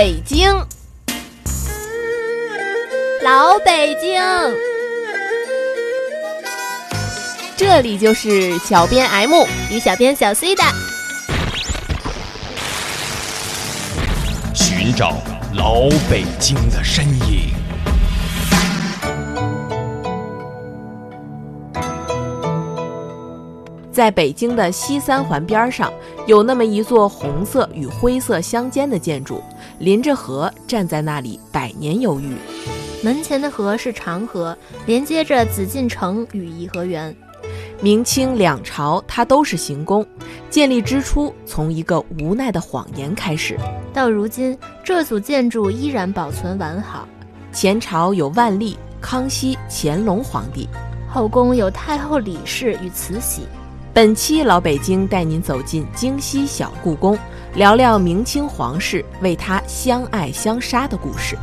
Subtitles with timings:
[0.00, 0.48] 北京，
[3.24, 4.22] 老北京，
[7.56, 10.62] 这里就是小编 M 与小编小 C 的。
[14.54, 15.16] 寻找
[15.56, 17.48] 老北京的身影。
[23.90, 25.92] 在北京的西三环边上，
[26.24, 29.42] 有那么一座红色与灰色相间的建筑，
[29.78, 32.34] 临着河，站在那里百年有余。
[33.02, 37.14] 门前的河是长河，连接着紫禁城与颐和园。
[37.80, 40.04] 明清两朝，它都是行宫。
[40.50, 43.56] 建立之初，从一个无奈的谎言开始，
[43.92, 47.06] 到如今，这组建筑依然保存完好。
[47.52, 50.68] 前朝有万历、康熙、乾隆皇帝，
[51.08, 53.42] 后宫有太后李氏与慈禧。
[53.98, 57.18] 本期老北京带您走进京西小故宫，
[57.54, 61.36] 聊聊明清皇室为他相爱相杀的故事。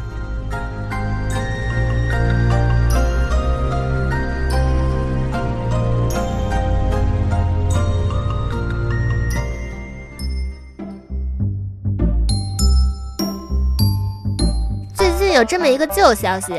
[14.94, 16.54] 最近有这么一个旧消息。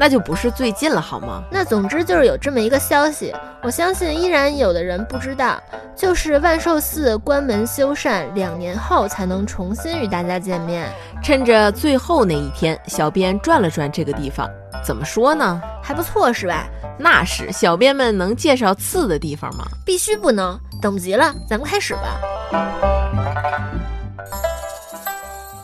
[0.00, 1.42] 那就不是最近了，好吗？
[1.50, 5.60] 那总之就是有这么一个消息，我相信依然有的人不知道，
[5.96, 10.88] 就是万寿寺关门修缮两年后才能重新与大家见面。
[11.20, 14.48] 趁着最后那一天，小编转了转这个地方，
[14.84, 15.60] 怎么说呢？
[15.82, 16.68] 还不错，是吧？
[16.96, 19.66] 那是，小编们能介绍次的地方吗？
[19.84, 22.20] 必须不能，等不及了，咱们开始吧。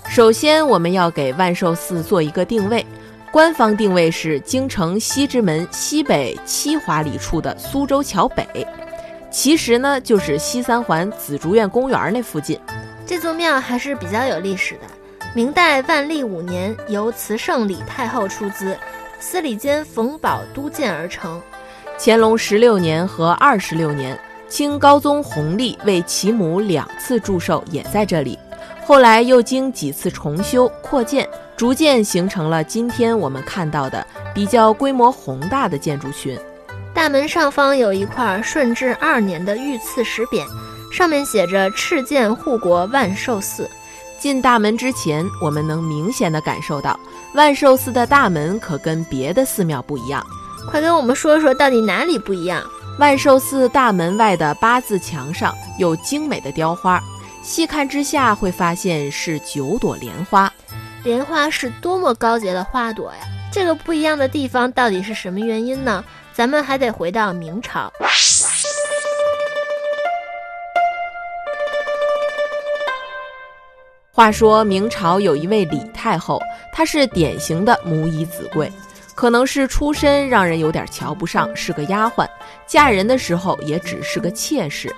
[0.08, 2.84] 首先，我们要给万寿寺做一个定位。
[3.34, 8.46] 官方定位是京城西直门西北七华里处的苏州桥北，
[9.28, 12.56] 其实呢就是西三环紫竹院公园那附近。
[13.04, 14.82] 这座庙还是比较有历史的，
[15.34, 18.78] 明代万历五年由慈圣李太后出资，
[19.18, 21.42] 司礼监冯保督建而成。
[21.98, 24.16] 乾隆十六年和二十六年，
[24.48, 28.38] 清高宗弘历为其母两次祝寿也在这里，
[28.86, 31.28] 后来又经几次重修扩建。
[31.56, 34.04] 逐渐形成了今天我们看到的
[34.34, 36.38] 比较规模宏大的建筑群。
[36.92, 40.44] 大门上方有一块顺治二年的御赐石匾，
[40.92, 43.68] 上面写着“敕建护国万寿寺”。
[44.18, 46.98] 进大门之前，我们能明显的感受到
[47.34, 50.24] 万寿寺的大门可跟别的寺庙不一样。
[50.70, 52.62] 快跟我们说说到底哪里不一样？
[52.98, 57.02] 万寿寺大门外的八字墙上有精美的雕花，
[57.42, 60.50] 细看之下会发现是九朵莲花。
[61.04, 63.18] 莲花是多么高洁的花朵呀！
[63.52, 66.02] 这个不一样的地方到底是什么原因呢？
[66.32, 67.92] 咱们还得回到明朝。
[74.10, 76.40] 话说明朝有一位李太后，
[76.72, 78.72] 她是典型的母以子贵，
[79.14, 82.26] 可能是出身让人有点瞧不上，是个丫鬟，
[82.66, 84.90] 嫁人的时候也只是个妾室。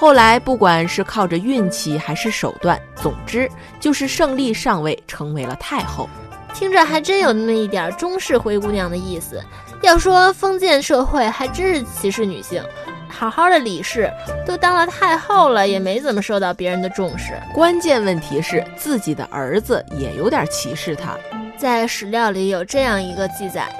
[0.00, 3.46] 后来，不管是靠着运气还是手段，总之
[3.78, 6.08] 就是胜利上位，成为了太后。
[6.54, 9.44] 听着还真有那么一点中式灰姑娘的意思。
[9.82, 12.64] 要说封建社会还真是歧视女性，
[13.10, 14.10] 好好的李氏
[14.46, 17.38] 都当了太后了，也没怎么受到别人的重视。
[17.52, 21.14] 关键问题是自己的儿子也有点歧视她。
[21.58, 23.70] 在史料里有这样一个记载：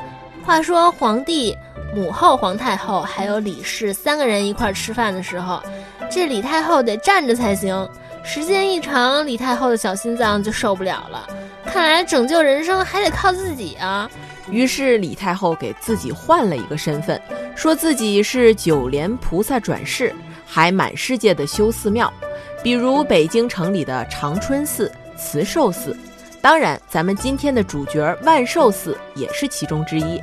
[0.44, 1.56] 话说皇帝、
[1.94, 5.62] 母后、皇太后还有李氏三个人一块吃饭的时候。
[6.10, 7.88] 这李太后得站着才行，
[8.25, 11.26] 时间一长，李太后的小心脏就受不了了。
[11.65, 14.10] 看来拯救人生还得靠自己啊！
[14.50, 17.21] 于是李太后给自己换了一个身份，
[17.54, 20.12] 说自己是九莲菩萨转世，
[20.44, 22.12] 还满世界的修寺庙，
[22.60, 25.97] 比如北京城里的长春寺、慈寿寺。
[26.42, 30.21] 当然，咱们今天的主角万寿寺也是其中之一。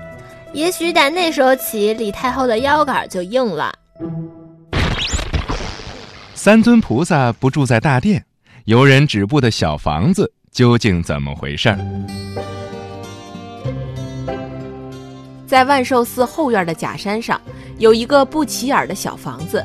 [0.52, 3.74] 也许打那时候起，李太后的腰杆就硬了。
[6.48, 8.26] 三尊菩萨不住在大殿，
[8.64, 11.78] 游人止步的小房子究竟怎么回事儿？
[15.46, 17.42] 在万寿寺后院的假山上，
[17.80, 19.62] 有一个不起眼的小房子，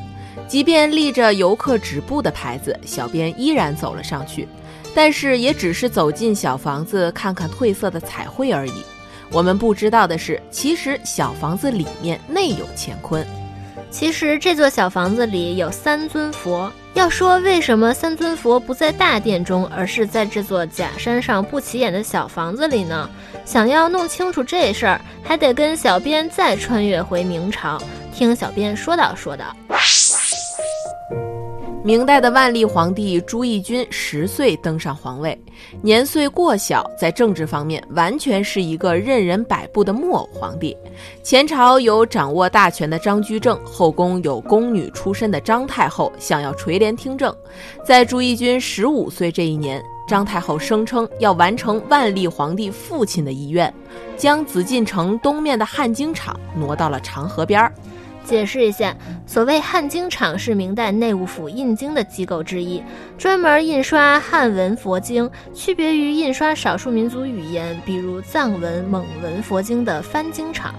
[0.49, 4.49] 即便立着游客止步的牌子，小编依然走了上去。
[4.93, 8.83] 但是也只是走进小房子，看看褪色的彩绘而已。
[9.31, 13.25] 我们不知道的是，其实小房子里面内有乾坤。
[13.91, 16.73] 其实这座小房子里有三尊佛。
[16.95, 23.09] 要说为什么三尊佛不在大殿中，而是在这座假山上不起眼的小房子里呢？
[23.45, 27.81] 想要弄清楚这事儿，还得跟小编再穿越回明朝，
[28.15, 29.57] 听小编说道说道。
[31.85, 35.37] 明代的万历皇帝朱翊钧十岁登上皇位，
[35.81, 40.77] 年岁过小，在政治方面完全是一个任人摆布的木偶皇帝。
[41.25, 47.35] 前朝有掌握大权的张居正，后宫有宫女出身的张太后，想要垂帘听政。
[47.85, 53.75] 在朱翊钧十五岁这一年，张太后声称要完成万历皇帝父亲的遗愿，
[54.17, 57.75] 将紫禁城东面的汉京场挪到了长河边儿。
[58.33, 58.97] 解释一下，
[59.27, 62.83] 所谓汉经场是明代内务府印经的机构之一，
[63.19, 70.75] 专门印刷汉文佛经，区别于印刷少数民族语言，比如藏文、蒙文佛经的翻经场。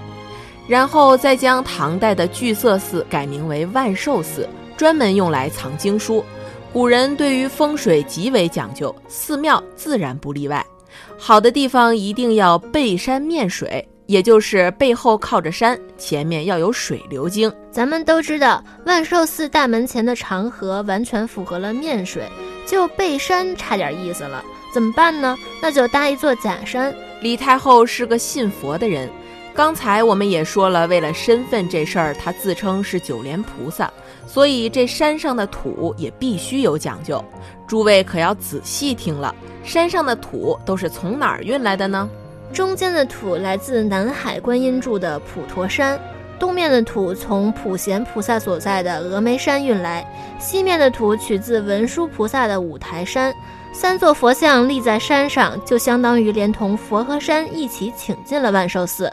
[0.68, 6.26] 然后再将唐代的聚色寺改名为万寿寺，专门用来藏经书。
[6.72, 10.66] 古人对于风水极为讲究，寺庙自然不例外。
[11.20, 13.88] 好的地方一定要背山面水。
[14.06, 17.52] 也就是背后靠着山，前面要有水流经。
[17.72, 22.28] 咱们都知道，万寿寺大门前的长河完全符合了面水，
[22.68, 24.44] 就背山差点意思了。
[24.74, 25.38] 怎么办呢？
[25.62, 26.94] 那就搭一座假山。
[27.22, 29.10] 李太后是个信佛的人，
[29.54, 33.92] 刚才我们也说了，为了身份这事儿，她自称是九莲菩萨，
[34.28, 37.24] 所以这山上的土也必须有讲究。
[37.66, 39.34] 诸位可要仔细听了，
[39.64, 42.10] 山上的土都是从哪儿运来的呢？
[42.54, 46.00] 中间的土来自南海观音住的普陀山，
[46.38, 50.06] 东面的土从普贤菩萨所在的峨眉山运来，
[50.40, 53.34] 西面的土取自文殊菩萨的五台山。
[53.74, 59.12] 三座佛像立在山上，就相当于连同佛和山一起请进了万寿寺。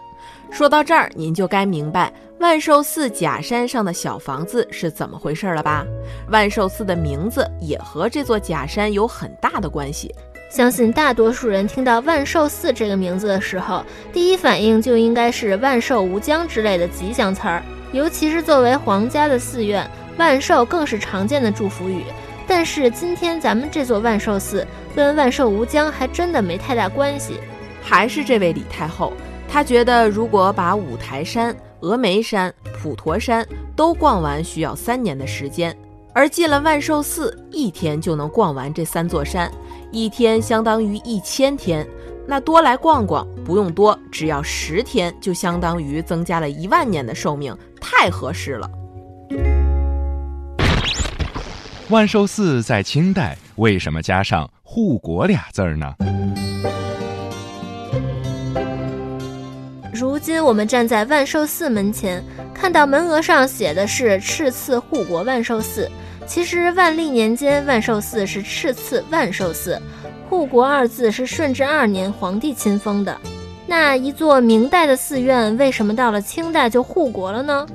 [0.50, 5.86] 说到这儿，您就该明白万寿寺假山上的小房子是怎么回事了吧？
[6.28, 10.14] 万寿寺的名字也和这座假山有很大的关系。
[10.50, 17.62] 相信大多数人听到万寿寺这个名字的时候，第一反应就应该是万寿无疆之类的吉祥词儿。
[17.92, 22.02] 尤其是作为皇家的寺院，万寿更是常见的祝福语。
[22.48, 27.38] 但是今天咱们这座万寿寺跟万寿无疆还真的没太大关系。
[27.80, 29.12] 还是这位李太后，
[29.48, 32.52] 她觉得如果把五台山、峨眉山、
[32.82, 35.72] 普陀山都逛完，需要三年的时间。
[36.12, 39.48] 而进了万寿寺，一天就能逛完这三座山，
[39.90, 41.86] 一天相当于一千天。
[42.26, 48.70] 那多来逛逛，不用多，只要十天，就相当于增加了一万年的寿命，太合适了。
[51.88, 55.92] 万寿寺在清代为什么加上“护国”俩字儿呢？
[59.92, 65.90] 如今我们站在万寿寺门前，看到门额上写的是“敕赐护国万寿寺”。
[66.30, 69.82] 其实万历年间，万寿寺是敕赐万寿寺，
[70.28, 73.20] 护国二字是顺治二年皇帝亲封的。
[73.66, 77.66] 那一座明代的寺院，为什么到了清代就护国了呢？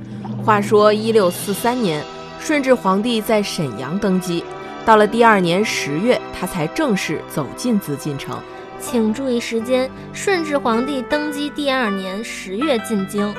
[0.46, 2.02] 话说一六四三年，
[2.40, 4.42] 顺治皇帝在沈阳登基，
[4.86, 8.40] 到了第二年十月，他才正式走进紫禁城。
[8.80, 13.36] 请注意时间，顺治皇帝登基第二年十月进京。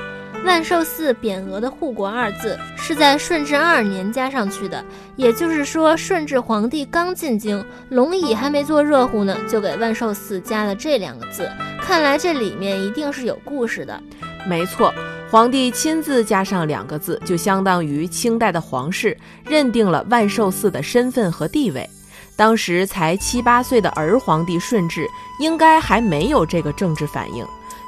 [0.47, 4.83] 万寿寺匾额的“护国”二字是在顺治二年加上去的，
[5.17, 11.51] 也就是说，顺治皇帝刚进京，龙椅还没坐热乎呢，就给万寿寺加了这两个字。
[11.83, 14.01] 看来这里面一定是有故事的。
[14.47, 14.95] 没错，
[15.29, 21.89] 皇帝亲自加上两个字，就相当于清代的皇室认定了万寿寺的身份和地位。
[22.37, 25.07] 当时才七八岁的儿皇帝顺治，
[25.41, 27.45] 应该还没有这个政治反应。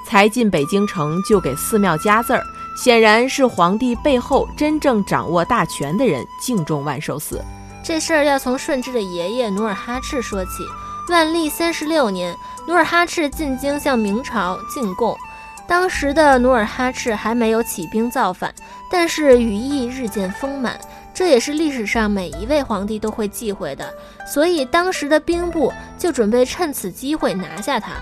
[0.08, 2.42] 才进北京城就给寺庙加字儿，
[2.74, 7.44] 显然是皇帝背后真正掌握大权的人敬重万寿寺。
[7.84, 10.64] 这事儿要从顺治的爷爷努尔哈赤说起。
[11.10, 12.34] 万历三十六年，
[12.66, 15.16] 努尔哈赤进京向明朝进贡，
[15.66, 18.54] 当时的努尔哈赤还没有起兵造反，
[18.90, 20.78] 但是羽翼日渐丰满，
[21.14, 23.92] 这也是历史上每一位皇帝都会忌讳的，
[24.26, 27.92] 所以当时的兵部就准备趁此机会拿下他。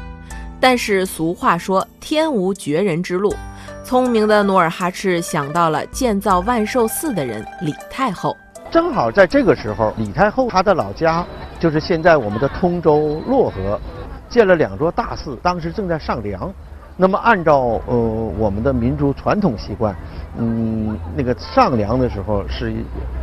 [0.61, 3.35] 但是俗话说“天无绝人之路”，
[3.85, 8.37] 聪明的努尔哈赤想到了建造万寿寺的人李太后。
[8.71, 11.25] 正好在这个时候，李太后她的老家
[11.61, 13.81] 就是现在我们的通州漯河，
[14.29, 16.53] 建了两座大寺，当时正在上梁。
[16.99, 17.95] 那么按照呃
[18.39, 19.95] 我们的民族传统习惯，
[20.39, 22.73] 嗯，那个上梁的时候是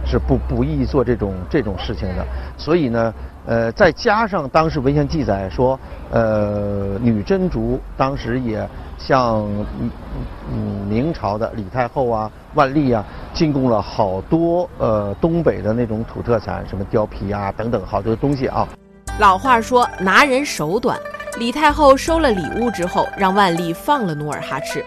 [0.05, 2.25] 是不不宜做这种这种事情的，
[2.57, 3.13] 所以呢。
[3.45, 5.77] 呃，再加上当时文献记载说，
[6.11, 8.65] 呃，女真族当时也
[8.97, 9.45] 向
[10.49, 18.65] 嗯明朝的李太后啊、万历啊进贡了好多呃东北的那种土特产，什么貂皮啊等等好多东西啊。
[19.19, 20.97] 老话说拿人手短，
[21.37, 24.81] 李太后收了礼物之后，让万历放了努尔哈赤。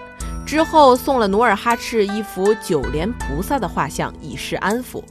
[0.47, 5.03] 之后送了努尔哈赤一幅九莲菩萨的画像，以示安抚。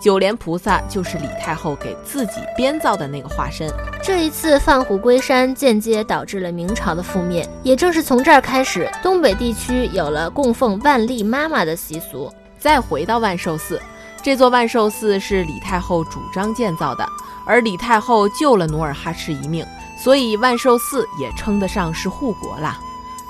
[0.00, 3.68] 九莲菩萨就是李太后给自己编造的那个化身。
[4.00, 7.48] 这一次放虎归山，间接导致了明朝的覆灭。
[7.64, 12.32] 也正是从这儿开始，东北地区有了供奉万历妈妈的习俗。
[12.56, 13.82] 再回到万寿寺，
[14.22, 17.06] 这座万寿寺是李太后主张建造的，
[17.44, 19.66] 而李太后救了努尔哈赤一命，
[19.98, 22.78] 所以万寿寺也称得上是护国了。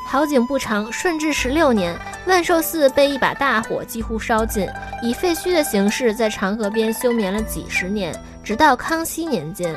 [0.06, 4.68] 好景不长，顺治十六年，万寿寺被一把大火几乎烧尽，
[5.02, 9.74] 以废墟的形式在长河边休眠了几十年，直到康熙年间。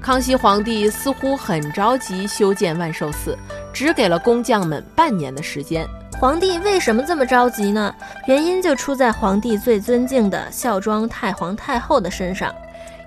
[0.00, 3.36] 康熙皇帝似乎很着急修建万寿寺，
[3.72, 5.86] 只给了工匠们半年的时间。
[6.20, 7.94] 皇帝为什么这么着急呢？
[8.26, 12.54] 原因就出在皇帝最尊敬的孝庄太皇太后的身上。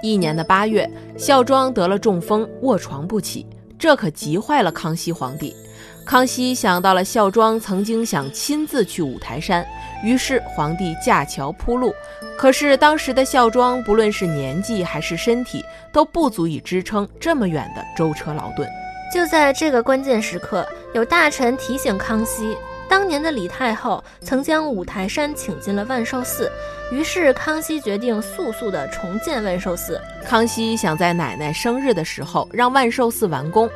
[0.01, 3.46] 一年的八月，孝庄得了中风，卧床不起，
[3.78, 5.56] 这可急坏了康熙皇帝。
[6.05, 9.65] 康熙想到了孝庄曾经想亲自去五台山，
[10.03, 11.93] 于是皇帝架桥铺路。
[12.38, 18.67] 可是当时的孝庄，不论是年纪还是身体，都不足以支撑这么远的舟车劳顿。
[19.13, 22.58] 就在这个关键时刻，有大臣提醒康熙。
[22.92, 26.52] 当年的李太后曾将五台山请进了万寿寺，
[26.92, 29.98] 于是康熙决定速速的重建万寿寺。
[30.26, 33.70] 康熙想在奶奶生日的时候让万寿寺完工，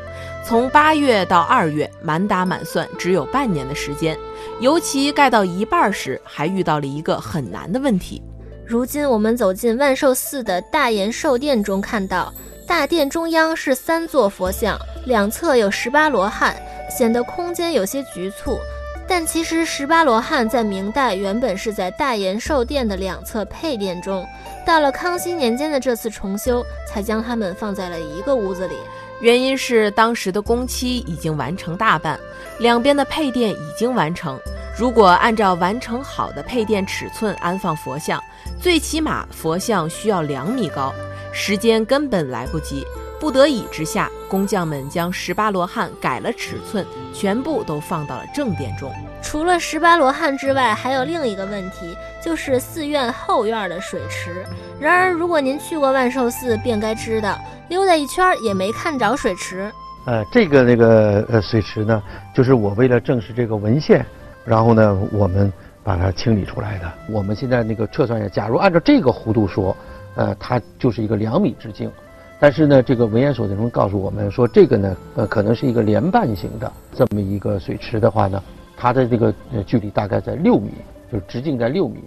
[0.45, 4.17] 从八月到二月，满打满算只有半年的时间。
[4.59, 8.21] 尤其盖到一半时，还遇到了一个很难的问题。
[8.67, 12.33] 如今我们走进万寿寺的大延寿殿中，看到
[12.67, 16.53] 大殿中央是三座佛像，两侧有十八罗汉，
[16.89, 18.59] 显得空间有些局促。
[19.07, 24.27] 但其实十八罗汉在明代原本是在大延寿殿的两侧配殿中，
[24.65, 28.75] 到了康熙年间的这次重修，才将它们放在了一个屋子里。
[29.21, 32.19] 原因是当时的工期已经完成大半，
[32.59, 34.37] 两边的配殿已经完成。
[34.77, 38.21] 如果按照完成好的配殿尺寸安放佛像，
[38.59, 40.93] 最起码佛像需要两米高，
[41.31, 42.85] 时间根本来不及。
[43.25, 48.93] 不得已之下，工匠们将十八罗汉改了尺寸，全部都放到了正殿中。
[49.19, 54.45] 除了十八罗汉之外，还有另一个问题，就是寺院后院的水池。
[54.79, 57.35] 然而，如果您去过万寿寺，便该知道，
[57.67, 59.71] 溜达一圈也没看着水池。
[60.05, 64.05] 呃，这个那个呃水池呢，就是我为了证实这个文献，
[64.45, 65.51] 然后呢，我们
[65.83, 66.93] 把它清理出来的。
[67.09, 69.75] 我们现在那个测算一下，假如按照这个弧度说，
[70.15, 71.91] 呃，它就是一个两米直径。
[72.39, 78.43] 但是呢，这个文研所的人告诉我们说，这个呢，呃，可能是一个连瓣型的这么一个水池的话呢，
[78.75, 80.71] 它的这个呃距离大概在六米，
[81.11, 82.03] 就是直径在六米。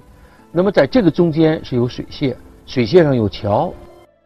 [0.52, 2.34] 那么在这个中间是有水榭，
[2.66, 3.72] 水榭上有桥。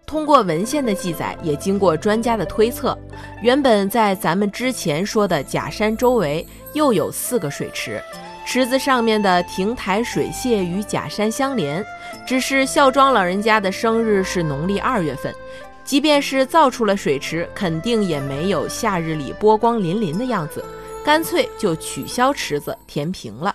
[0.05, 2.99] 通过文献的记载，也经过专家的推测，
[3.41, 8.03] 原本在咱们之前说的假山周围又有四个水池，
[8.45, 11.83] 池子上面的亭台水榭与假山相连。
[12.27, 15.33] 只是孝庄老人家的生日是农历二月份。
[15.85, 20.65] 即便是造出了水池，肯定也没有夏日里波光粼粼的样子，
[21.05, 23.55] 干脆就取消池子填平了。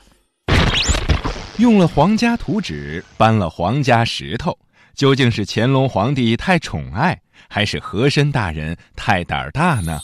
[1.58, 4.56] 用了皇家图纸，搬了皇家石头，
[4.94, 7.20] 究竟是乾隆皇帝太宠爱，
[7.50, 10.00] 还是和珅大人太胆儿大呢？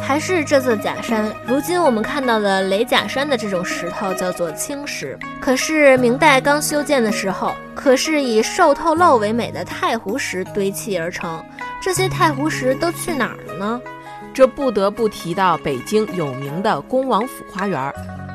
[0.00, 5.18] 还是这座假山，如今我们看到的雷假山的这种石头叫做青石。
[5.40, 11.44] 可是明代刚修建的时候，可是以瘦透漏为美的太湖石堆砌而成。
[11.80, 13.80] 这些太湖石都去哪儿了呢？
[14.32, 17.92] 这不得不提到北京有名的恭王府花园。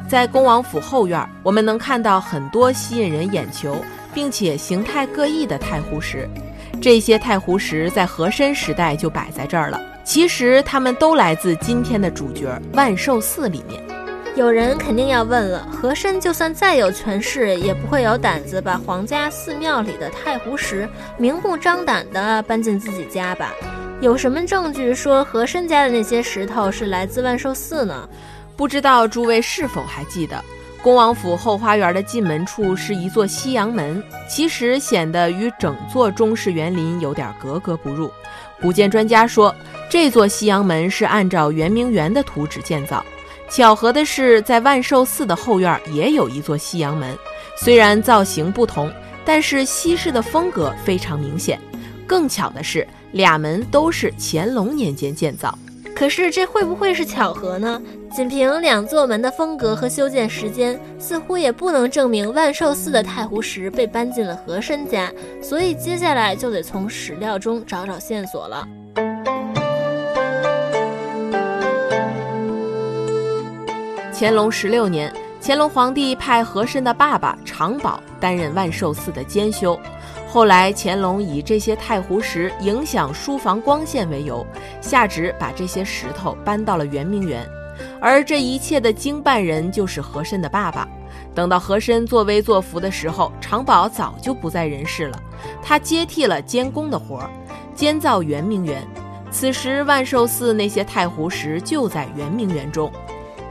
[0.08, 6.30] 在恭王府后院，我们能看到很多吸引人眼球并且形态各异的太湖石。
[6.82, 9.80] 这些太湖石在和珅时代就摆在这儿了。
[10.04, 13.82] 其实他们都来自今天的主角万寿寺里面。
[14.36, 23.54] 有人肯定要问了：和珅就算再有权势，也不会有胆子把皇家寺庙里的太湖石明目张胆地搬进自己家吧？
[24.02, 28.10] 有什么证据说和珅家的那些石头是来自万寿寺呢？
[28.58, 30.44] 不知道诸位是否还记得，
[30.82, 38.12] 恭王府后花园的进门处是一座西洋门，其实显得与整座中式园林有点格格不入。
[38.64, 39.54] 古建专家说。
[39.90, 43.06] 这座西洋门是按照圆明园的图纸建造。
[43.48, 47.16] 巧合的是，在万寿寺的后院也有一座西洋门，
[47.56, 48.92] 虽然造型不同，
[49.24, 51.62] 但是西式的风格非常明显。
[52.08, 55.56] 更巧的是，俩门都是乾隆年间建造。
[56.04, 57.82] 可是这会不会是巧合呢？
[58.12, 65.10] 仅凭两座门的风格和修建时间，似乎也不能证明万寿寺的太湖石被搬进了和珅家。
[65.42, 68.68] 所以接下来就得从史料中找找线索了。
[74.14, 75.10] 乾隆十六年，
[75.42, 79.80] 乾隆皇帝派和珅的爸爸常宝担任万寿寺的监修。
[80.34, 84.44] 后来，乾隆以这些太湖石影响书房光线为由，
[84.82, 87.48] 下旨把这些石头搬到了圆明园。
[88.02, 90.90] 而这一切的经办人就是和珅的爸爸。
[91.36, 95.22] 等到和珅作威作福的时候，常宝早就不在人世了，
[95.62, 97.30] 他接替了监工的活儿，
[97.76, 98.84] 监造圆明园。
[99.30, 102.92] 此时，万寿寺那些太湖石就在圆明园中。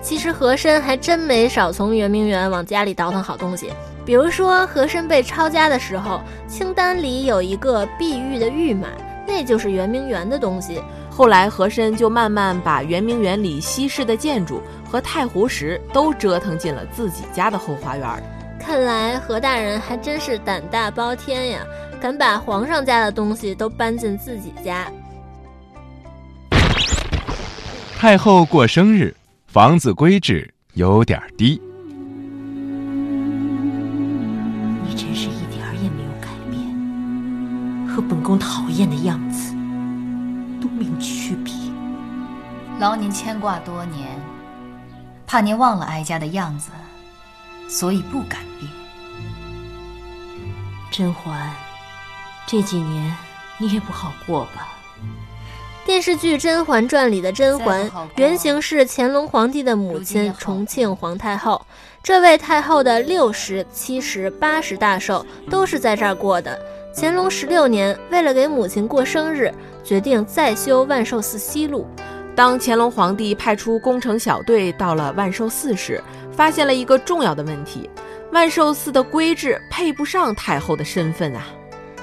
[0.03, 3.73] 其实和珅还真没少从圆明园往家里倒腾好东西，
[4.05, 8.89] 比如说和珅被抄家的时候，清单里有一个碧玉的玉马，
[9.27, 10.83] 那就是圆明园的东西。
[11.09, 18.09] 后来和珅就慢慢把圆明园里西式的建筑和太湖石都折腾进了自己家的后花园。
[18.59, 21.61] 看来和大人还真是胆大包天呀，
[22.01, 24.87] 敢把皇上家的东西都搬进自己家。
[27.99, 29.15] 太后过生日，
[29.53, 31.61] 房子规制有点低。
[34.83, 39.53] 你真是一点儿也没有改变，和本宫讨厌的样子
[40.59, 41.53] 都没有区别。
[42.81, 44.19] 劳您牵挂多年，
[45.27, 46.71] 怕您忘了哀家的样子，
[47.69, 48.73] 所以不敢变。
[50.91, 51.51] 甄嬛，
[52.47, 53.15] 这几年
[53.59, 54.69] 你也不好过吧？
[55.85, 61.61] 电视剧《甄嬛传》里的甄嬛，原型是乾隆皇帝的母亲重庆皇太后。
[62.05, 66.57] 这位太后的六十、七十、八十大寿都是在这儿过的。
[66.95, 71.87] 乾隆十六年，为了给母亲过生日，决定再修万寿寺西路。
[72.35, 77.91] 当乾隆皇帝派出工程小队到了万寿寺时，发现了一个重要的问题：
[78.31, 81.45] 万寿寺的规制配不上太后的身份啊。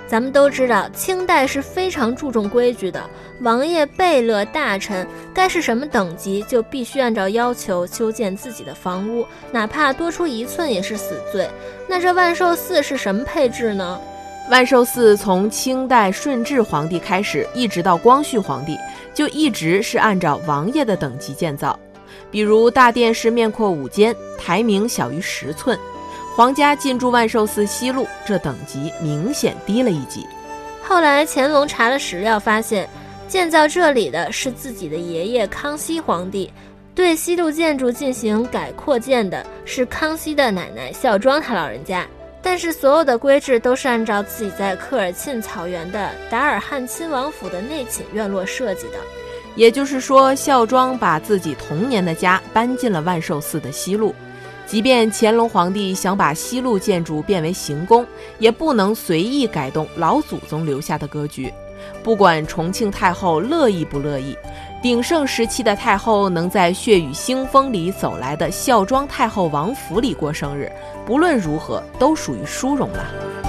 [0.09, 2.99] 咱们都知道，清代是非常注重规矩的。
[3.41, 11.47] 王爷、贝勒、大臣该是什么等级，就必须按照要求修建自己的房屋，哪怕多出一寸也是死罪。
[11.87, 14.01] 那这万寿寺是什么配置呢？
[14.49, 18.75] 万寿寺从清代顺治皇帝开始，一直到光绪皇帝，
[19.13, 21.79] 就一直是按照王爷的等级建造。
[22.31, 25.77] 比如大殿是面阔五间，台明小于十寸。
[26.39, 30.25] 皇家进驻万寿寺西路，这等级明显低了一级。
[30.81, 32.87] 后来乾隆查了史料，发现
[33.27, 36.49] 建造这里的是自己的爷爷康熙皇帝，
[36.95, 42.07] 对西路建筑进行改扩建的是康熙的奶奶孝庄他老人家。
[42.41, 48.93] 但是所有的规制都是按照自己在科尔沁草原的达尔汉亲王府的内寝院落设计的。
[49.57, 54.15] 也就是说，孝庄把自己童年的家搬进了万寿寺的西路。
[54.69, 58.05] 即便乾隆皇帝想把西路建筑变为行宫，
[58.37, 61.51] 也不能随意改动老祖宗留下的格局。
[62.03, 64.37] 不管重庆太后乐意不乐意，
[64.79, 70.71] 鼎盛时期的太后能在血雨腥风里走来的孝庄太后王府里过生日，
[71.03, 73.48] 不论如何都属于殊荣了。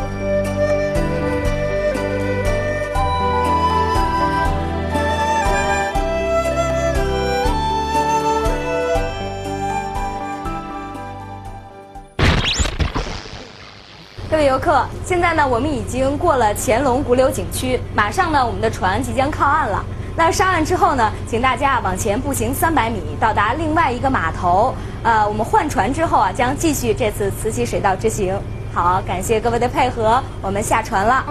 [14.51, 19.85] 游客，现在呢，我们已经过了乾隆古柳景区，马上呢，我们的船即将靠岸了。
[20.17, 24.75] 那上岸之后呢，请大家往前步行三百米，到达另外一个码头。
[25.05, 28.37] 呃，我们换船之后啊，将继续这次慈禧水道之行。
[28.75, 31.25] 好，感谢各位的配合，我们下船了。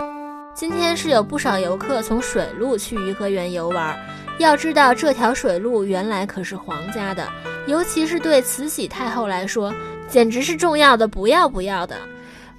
[0.53, 3.93] 今天是有不少游客从水路去颐和园游玩，
[4.37, 7.27] 要知道这条水路原来可是皇家的，
[7.67, 9.73] 尤其是对慈禧太后来说，
[10.07, 11.97] 简直是重要的不要不要的。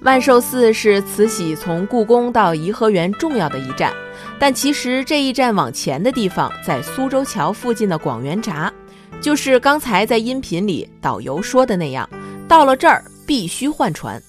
[0.01, 3.93] 万寿寺是慈禧从故宫到颐和园重要的一站，
[4.39, 8.73] 但其实这一站往前的地方在苏州桥附近的广元闸，
[9.21, 12.09] 就是刚才在音频里导游说的那样，
[12.47, 14.19] 到了这儿必须换船。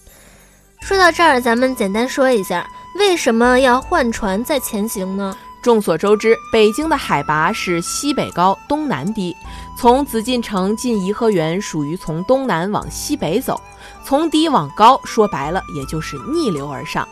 [0.83, 5.35] 说到这儿，咱们简单说一下，为什么要换船再前行呢？
[5.63, 9.35] 众所周知，北京的海拔是西北高，东南低，
[9.79, 13.59] 从紫禁城进颐和园属于从东南往西北走。
[14.05, 17.07] 从低往高，说白了也就是逆流而上，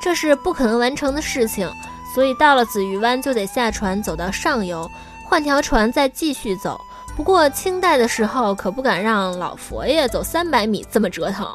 [0.00, 1.70] 这是不可能完成的事情。
[2.14, 4.90] 所以到了紫玉湾就得下船走到上游，
[5.24, 6.80] 换条船再继续走。
[7.16, 11.46] 不过清代的时候可不敢让老佛爷走三百米这么折腾。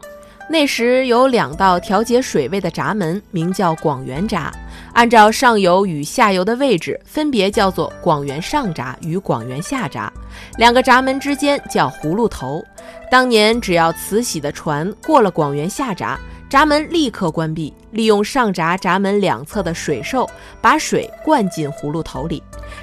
[0.49, 4.51] 那时有两道调节水位的闸门，名叫广元闸，
[4.93, 10.11] 按照上游与下游的位置，分别叫做广元上闸与广元下闸。
[10.57, 12.63] 两个闸门之间叫葫芦头。
[13.09, 20.29] 当年只要慈禧的船过了广元下闸，闸门立刻关闭，利用上闸闸门两侧的水兽
[20.61, 22.41] 把水灌进葫芦头里。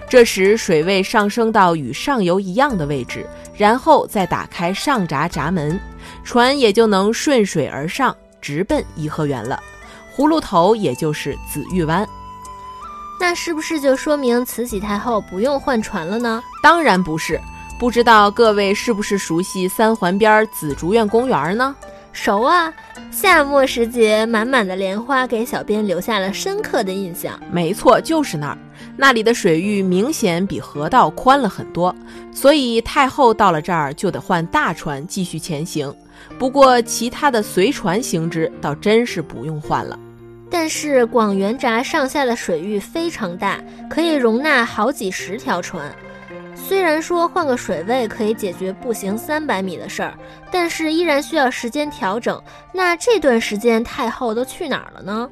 [0.09, 3.25] 这时水位上升到与上游一样的位置，
[3.57, 5.79] 然后再打开上闸闸门，
[6.25, 9.61] 船也就能顺水而上，直奔颐和园了。
[10.21, 12.07] 葫芦头也就是紫玉湾。
[13.19, 16.43] 那是不是就说明慈禧太后不用换船了呢？
[16.63, 17.41] 当然不是。
[17.79, 21.75] 不知道各位是不是熟悉三环边紫竹院公园呢？
[22.13, 22.71] 熟啊，
[23.11, 27.41] 夏末时节，满满的莲花给小编留下了深刻的印象。
[27.51, 28.59] 没错，就是那儿。
[28.99, 31.95] 那里的水域明显比河道宽了很多，
[32.31, 35.91] 所以太后到了这儿就得换大船继续前行。
[36.39, 39.99] 不过其他的随船行之倒真是不用换了。
[40.51, 43.59] 但是广元闸上下的水域非常大，
[43.89, 45.91] 可以容纳好几十条船。
[46.55, 50.15] 虽然说换个水位可以解决步行三百米的事儿，
[50.51, 52.43] 但是依然需要时间调整。
[52.73, 55.29] 那这段时间太后都去哪儿了呢？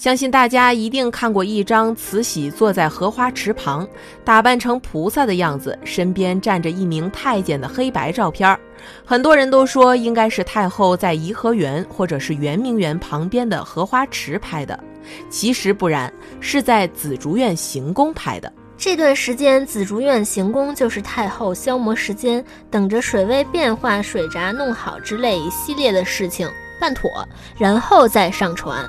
[0.00, 3.86] 相信大家一定看过一张慈禧坐在荷花池旁，
[4.24, 8.58] 打扮成菩萨的样子，身边站着一名太监的黑白照片。
[9.04, 14.82] 很多人都说应该是太后在颐和园或者是圆明园旁边的荷花池拍的，
[15.28, 16.10] 其实不然，
[16.40, 18.50] 是在紫竹院行宫拍的。
[18.78, 26.48] 这段时间，紫竹院行宫就是太后消磨时间，等着水位变化、水闸弄好之类一系列的事情
[26.80, 27.10] 办妥，
[27.58, 28.82] 然后再上船。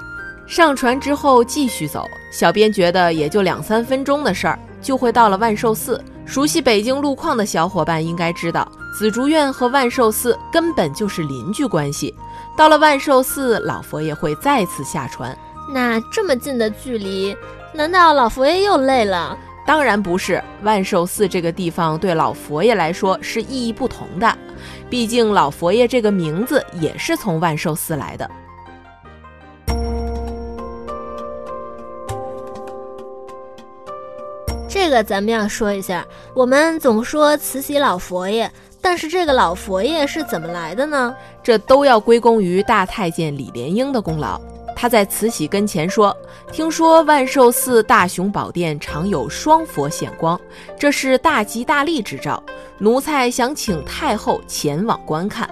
[0.51, 6.03] 上船之后继续走，小编觉得也就两三分钟的事儿，就会到了万寿寺。
[6.25, 12.13] 熟悉北京路况的小伙伴应该知道，紫竹院和万寿寺根本就是邻居关系。
[12.57, 15.35] 到了万寿寺，老佛爷会再次下船。
[15.73, 17.33] 那这么近的距离，
[17.73, 19.37] 难道老佛爷又累了？
[19.65, 24.37] 当然不是，万寿寺这个地方对老佛爷来说是意义不同的，
[24.89, 28.29] 毕竟老佛爷这个名字也是从万寿寺来的。
[34.91, 38.51] 个咱们要说一下，我们总说慈禧老佛爷，
[38.81, 41.15] 但是这个老佛爷是怎么来的呢？
[41.41, 44.39] 这都要归功于大太监李莲英的功劳。
[44.75, 46.15] 他在慈禧跟前说
[46.51, 50.39] ：“听说万寿寺大雄宝殿常有双佛显光，
[50.77, 52.43] 这是大吉大利之兆。
[52.77, 55.49] 奴才想请太后前往观看。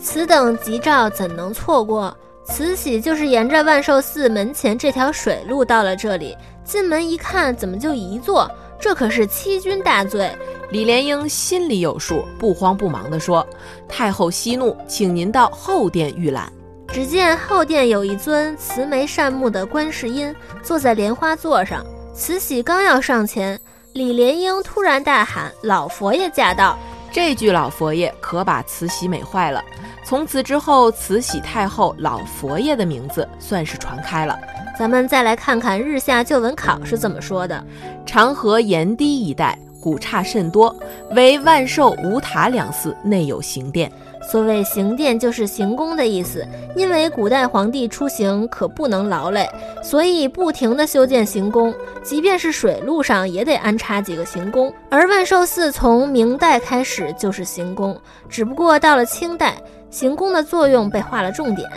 [0.00, 2.14] 此等吉兆怎能错过？
[2.44, 8.50] 慈禧就是沿着万寿寺门前这条水路到了这里，进门一看，怎么就一座？
[8.82, 10.30] 这可是欺君大罪。”
[10.72, 13.46] 李莲英心里有数，不慌不忙地说
[13.86, 16.52] ：“太后息怒，请您到后殿预览。”
[16.92, 23.58] 只见后殿有一尊慈眉善目的观世音坐在莲花座上，慈禧刚要上前，
[23.92, 26.78] 李莲英突然大喊：“老佛爷驾到！”
[27.12, 29.62] 这句“老佛爷”可把慈禧美坏了。
[30.04, 34.38] 从此之后，慈禧太后“老佛爷”的名字算是传开了。
[34.78, 37.62] 咱们再来看看日下旧闻考是怎么说的：
[38.06, 40.74] 长河沿堤一带古刹甚多，
[41.10, 43.90] 唯万寿、无塔两寺内有行殿。
[44.30, 49.48] 所谓行殿就是行宫的意思，因为古代皇帝出行可不能劳累，
[49.82, 54.72] 所以不停地修建行宫，即便是水路上也得安插几个行宫。
[54.88, 59.54] 而万寿寺从明代开始就是行宫，只不过到了清代，
[59.90, 61.68] 行宫的作用被划了重点。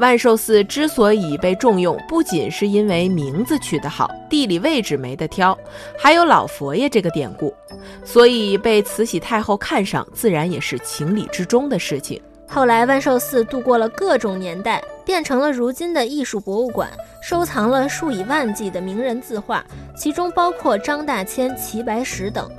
[0.00, 5.56] 万寿寺之所以被重用，不仅是因为名字取得好，地理位置没得挑，
[5.98, 7.54] 还有老佛爷这个典故，
[8.02, 12.18] 所以被慈禧太后看上，自然也是情理之中的事情。
[12.48, 16.90] 后来，万寿寺度过了各种年代，变成了如今的艺术博物馆，
[17.22, 19.62] 收藏了数以万计的名人字画，
[19.94, 22.50] 其中包括张大千、齐白石等。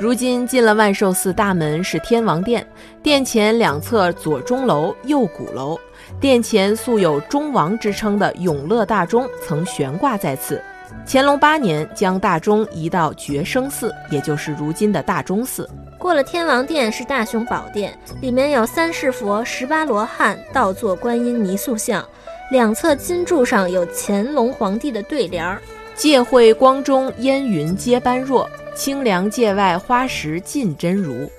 [0.00, 2.64] 如今进了万寿寺大门是天王殿，
[3.02, 5.76] 殿前两侧左钟楼、右鼓楼。
[6.20, 10.60] 殿前素有钟王之称的永乐大钟曾悬挂在此。
[11.06, 15.68] 乾隆八年将大钟移到觉生寺，也就是如今的大钟寺。
[15.98, 22.04] 过了天王殿是大雄宝殿，里面有三世佛、十八罗汉、倒坐观音泥塑像，
[22.50, 25.60] 两侧金柱上有乾隆皇帝的对联儿
[25.94, 31.30] ：“界会光中烟云皆般若，清凉界外花石尽真如。”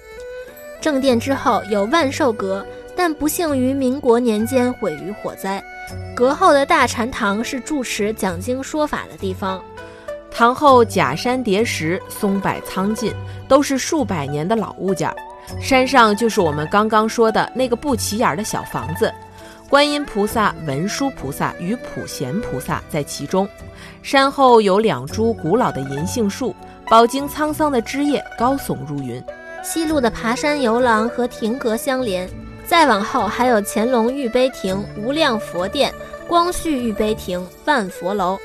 [0.80, 2.66] 正殿之后有万寿阁。
[3.02, 5.64] 但不幸于民国年间毁于火灾。
[6.14, 9.64] 阁后的大禅堂是住持讲经说法的地方。
[10.30, 13.14] 堂后假山叠石，松柏苍劲，
[13.48, 15.10] 都是数百年的老物件。
[15.62, 19.10] 山上就是我们刚刚说的那个不起眼的小房子。
[19.70, 23.48] 观音菩萨、文殊菩萨与普贤菩萨在其中。
[24.04, 26.54] 山后有两株古老的银杏树，
[26.90, 29.24] 饱经沧桑的枝叶高耸入云。
[29.64, 32.30] 西路的爬山游廊和亭阁相连。
[32.70, 35.92] 再往后还有乾隆御碑亭、无量佛殿、
[36.28, 38.38] 光绪御碑亭、万佛楼。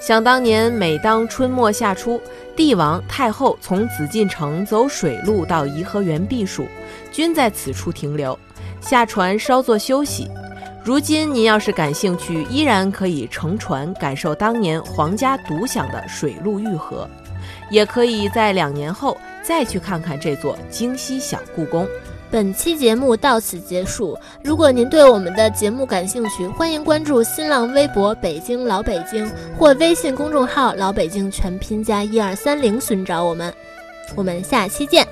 [0.00, 2.18] 想当年，每当春末夏初，
[2.56, 6.66] 帝王太后从紫禁城走水路到颐和园避暑，
[7.12, 8.38] 均在此处停留，
[8.80, 10.26] 下船稍作休息。
[10.82, 17.06] 如今您要是感兴趣，依然可以乘船感受当年皇家独享的水陆御河，
[17.68, 21.86] 也可以在两年后再去看看这座京西小故宫。
[22.30, 24.18] 本期节目到此结束。
[24.42, 33.52] 如果您对我们的节目感兴趣，欢迎关注新浪微博“北京老北京”或微信公众号“老北京全拼加一二三零”寻找我们。
[34.14, 35.06] 我们下期见。